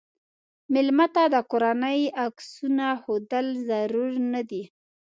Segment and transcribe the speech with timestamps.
[0.73, 4.63] مېلمه ته د کورنۍ عکسونه ښودل ضرور نه دي.